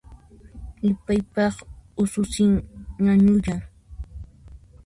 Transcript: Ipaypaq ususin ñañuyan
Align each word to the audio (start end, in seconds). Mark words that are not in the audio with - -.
Ipaypaq 0.89 1.55
ususin 2.03 2.51
ñañuyan 3.03 3.61